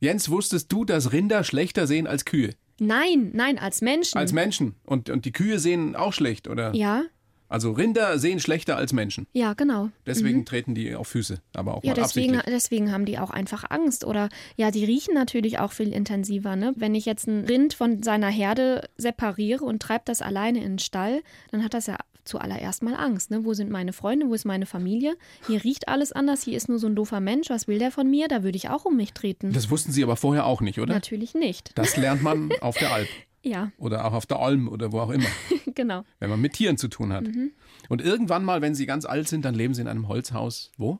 [0.00, 2.54] Jens, wusstest du, dass Rinder schlechter sehen als Kühe?
[2.80, 4.18] Nein, nein, als Menschen.
[4.18, 4.74] Als Menschen.
[4.84, 6.74] Und, und die Kühe sehen auch schlecht, oder?
[6.74, 7.04] ja,
[7.48, 9.26] Also Rinder sehen schlechter als Menschen.
[9.32, 9.90] ja, genau.
[10.06, 13.64] Deswegen treten die auf Füße, aber auch Ja, mal deswegen, deswegen haben die auch einfach
[13.70, 14.04] Angst.
[14.04, 16.56] Oder ja, die riechen natürlich auch viel intensiver.
[16.56, 16.72] Ne?
[16.76, 20.78] Wenn ich jetzt ein Rind von seiner Herde separiere und treibe das alleine in den
[20.78, 23.30] Stall, dann hat das ja zuallererst mal Angst.
[23.30, 23.44] Ne?
[23.44, 24.28] Wo sind meine Freunde?
[24.28, 25.16] Wo ist meine Familie?
[25.46, 26.42] Hier riecht alles anders.
[26.42, 27.50] Hier ist nur so ein doofer Mensch.
[27.50, 28.26] Was will der von mir?
[28.26, 29.52] Da würde ich auch um mich treten.
[29.52, 30.92] Das wussten sie aber vorher auch nicht, oder?
[30.94, 31.70] Natürlich nicht.
[31.76, 33.08] Das lernt man auf der Alp
[33.46, 35.28] Ja, oder auch auf der Alm oder wo auch immer,
[35.76, 36.04] genau.
[36.18, 37.28] wenn man mit Tieren zu tun hat.
[37.28, 37.52] Mhm.
[37.88, 40.72] Und irgendwann mal, wenn sie ganz alt sind, dann leben sie in einem Holzhaus.
[40.76, 40.98] Wo?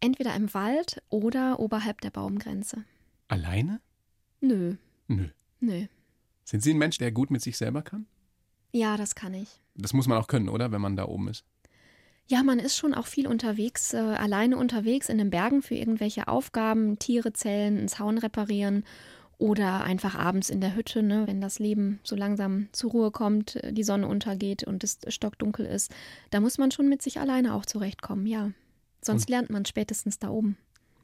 [0.00, 2.84] Entweder im Wald oder oberhalb der Baumgrenze.
[3.26, 3.80] Alleine?
[4.42, 5.28] Nö, Nö.
[5.60, 5.86] nö.
[6.44, 8.06] Sind Sie ein Mensch, der gut mit sich selber kann?
[8.72, 9.48] Ja, das kann ich.
[9.74, 10.72] Das muss man auch können, oder?
[10.72, 11.44] Wenn man da oben ist.
[12.26, 16.28] Ja, man ist schon auch viel unterwegs, äh, alleine unterwegs in den Bergen für irgendwelche
[16.28, 18.84] Aufgaben, Tiere zählen, einen Zaun reparieren
[19.38, 23.56] oder einfach abends in der Hütte, ne, wenn das Leben so langsam zur Ruhe kommt,
[23.56, 25.92] äh, die Sonne untergeht und es stockdunkel ist.
[26.30, 28.50] Da muss man schon mit sich alleine auch zurechtkommen, ja.
[29.00, 30.56] Sonst lernt man spätestens da oben.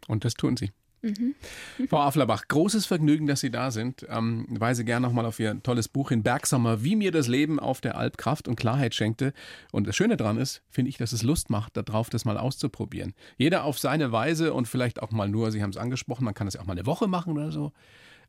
[0.08, 0.72] Und das tun Sie.
[1.04, 1.34] Mhm.
[1.88, 4.06] Frau Afflerbach, großes Vergnügen, dass Sie da sind.
[4.08, 7.80] Ähm, weise gerne nochmal auf Ihr tolles Buch in Bergsommer, wie mir das Leben auf
[7.80, 9.32] der Alp Kraft und Klarheit schenkte.
[9.70, 13.12] Und das Schöne daran ist, finde ich, dass es Lust macht, darauf das mal auszuprobieren.
[13.36, 16.46] Jeder auf seine Weise und vielleicht auch mal nur, Sie haben es angesprochen, man kann
[16.46, 17.72] das ja auch mal eine Woche machen oder so.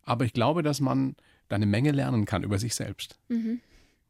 [0.06, 1.16] Aber ich glaube, dass man
[1.48, 3.20] da eine Menge lernen kann über sich selbst.
[3.28, 3.60] Mhm.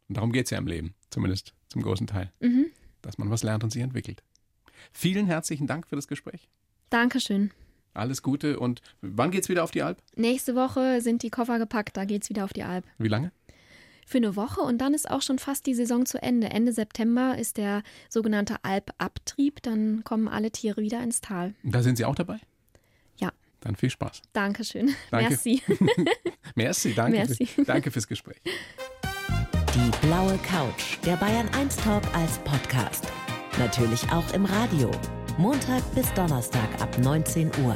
[0.07, 2.31] Und darum geht es ja im Leben, zumindest zum großen Teil.
[2.39, 2.67] Mhm.
[3.01, 4.23] Dass man was lernt und sich entwickelt.
[4.91, 6.49] Vielen herzlichen Dank für das Gespräch.
[6.89, 7.51] Dankeschön.
[7.93, 10.01] Alles Gute und wann geht's wieder auf die Alp?
[10.15, 12.85] Nächste Woche sind die Koffer gepackt, da geht's wieder auf die Alp.
[12.97, 13.31] Wie lange?
[14.05, 16.49] Für eine Woche und dann ist auch schon fast die Saison zu Ende.
[16.49, 21.55] Ende September ist der sogenannte Alpabtrieb, dann kommen alle Tiere wieder ins Tal.
[21.63, 22.39] Da sind Sie auch dabei?
[23.65, 24.21] Dann viel Spaß.
[24.31, 24.95] Dankeschön.
[25.09, 25.29] Danke.
[25.29, 25.61] Merci.
[26.55, 27.17] Merci, danke.
[27.17, 27.45] Merci.
[27.47, 28.37] Für, danke fürs Gespräch.
[28.43, 33.07] Die blaue Couch, der Bayern 1 Talk als Podcast.
[33.57, 34.91] Natürlich auch im Radio.
[35.39, 37.75] Montag bis Donnerstag ab 19 Uhr.